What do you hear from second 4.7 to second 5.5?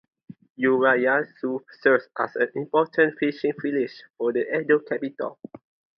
capitol.